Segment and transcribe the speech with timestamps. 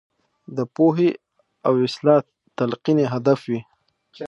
[0.55, 1.09] د پوهې
[1.67, 2.21] او اصلاح
[2.57, 3.59] تلقین یې هدف وي.